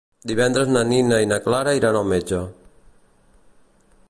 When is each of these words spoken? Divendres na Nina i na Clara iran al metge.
Divendres 0.29 0.71
na 0.75 0.81
Nina 0.91 1.19
i 1.25 1.29
na 1.33 1.39
Clara 1.49 1.75
iran 1.81 2.01
al 2.01 2.09
metge. 2.15 2.41